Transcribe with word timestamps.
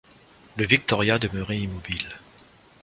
Le 0.57 0.65
Victoria 0.65 1.19
demeurait 1.19 1.59
immobile. 1.59 2.09